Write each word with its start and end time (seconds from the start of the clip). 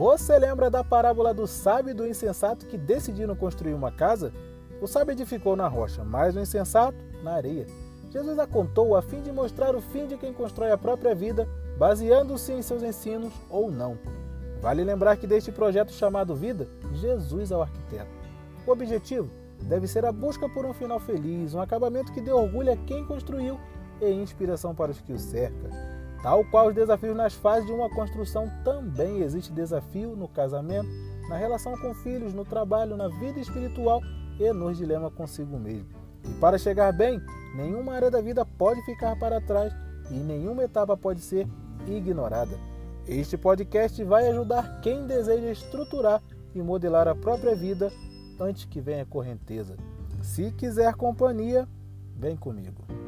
Você 0.00 0.38
lembra 0.38 0.70
da 0.70 0.82
parábola 0.82 1.34
do 1.34 1.46
sábio 1.46 1.90
e 1.90 1.94
do 1.94 2.08
insensato 2.08 2.64
que 2.64 2.78
decidiram 2.78 3.36
construir 3.36 3.74
uma 3.74 3.92
casa? 3.92 4.32
O 4.80 4.86
sábio 4.86 5.12
edificou 5.12 5.54
na 5.54 5.68
rocha, 5.68 6.02
mas 6.02 6.34
o 6.34 6.40
insensato 6.40 6.96
na 7.22 7.32
areia. 7.32 7.66
Jesus 8.08 8.38
a 8.38 8.46
contou 8.46 8.96
a 8.96 9.02
fim 9.02 9.20
de 9.20 9.30
mostrar 9.30 9.76
o 9.76 9.82
fim 9.82 10.06
de 10.06 10.16
quem 10.16 10.32
constrói 10.32 10.72
a 10.72 10.78
própria 10.78 11.14
vida, 11.14 11.46
baseando-se 11.76 12.50
em 12.50 12.62
seus 12.62 12.82
ensinos 12.82 13.30
ou 13.50 13.70
não. 13.70 13.98
Vale 14.62 14.82
lembrar 14.84 15.18
que 15.18 15.26
deste 15.26 15.52
projeto 15.52 15.92
chamado 15.92 16.34
Vida, 16.34 16.66
Jesus 16.94 17.50
é 17.50 17.56
o 17.58 17.60
arquiteto. 17.60 18.10
O 18.66 18.70
objetivo 18.70 19.30
deve 19.64 19.86
ser 19.86 20.06
a 20.06 20.12
busca 20.12 20.48
por 20.48 20.64
um 20.64 20.72
final 20.72 20.98
feliz, 20.98 21.52
um 21.52 21.60
acabamento 21.60 22.10
que 22.10 22.22
dê 22.22 22.32
orgulho 22.32 22.72
a 22.72 22.76
quem 22.86 23.04
construiu 23.04 23.60
e 24.00 24.10
inspiração 24.10 24.74
para 24.74 24.92
os 24.92 24.98
que 24.98 25.12
o 25.12 25.18
cercam. 25.18 25.99
Tal 26.22 26.44
qual 26.44 26.68
os 26.68 26.74
desafios 26.74 27.16
nas 27.16 27.34
fases 27.34 27.66
de 27.66 27.72
uma 27.72 27.88
construção, 27.88 28.50
também 28.62 29.22
existe 29.22 29.52
desafio 29.52 30.14
no 30.14 30.28
casamento, 30.28 30.88
na 31.28 31.36
relação 31.36 31.76
com 31.78 31.94
filhos, 31.94 32.34
no 32.34 32.44
trabalho, 32.44 32.96
na 32.96 33.08
vida 33.08 33.40
espiritual 33.40 34.02
e 34.38 34.52
nos 34.52 34.76
dilemas 34.76 35.12
consigo 35.14 35.58
mesmo. 35.58 35.88
E 36.24 36.32
para 36.40 36.58
chegar 36.58 36.92
bem, 36.92 37.20
nenhuma 37.54 37.94
área 37.94 38.10
da 38.10 38.20
vida 38.20 38.44
pode 38.44 38.82
ficar 38.84 39.18
para 39.18 39.40
trás 39.40 39.72
e 40.10 40.14
nenhuma 40.14 40.64
etapa 40.64 40.96
pode 40.96 41.20
ser 41.20 41.46
ignorada. 41.86 42.56
Este 43.06 43.36
podcast 43.36 44.02
vai 44.04 44.28
ajudar 44.28 44.80
quem 44.82 45.06
deseja 45.06 45.50
estruturar 45.50 46.22
e 46.54 46.60
modelar 46.60 47.08
a 47.08 47.14
própria 47.14 47.54
vida 47.54 47.90
antes 48.38 48.64
que 48.64 48.80
venha 48.80 49.06
correnteza. 49.06 49.76
Se 50.22 50.50
quiser 50.52 50.94
companhia, 50.94 51.66
vem 52.16 52.36
comigo. 52.36 52.99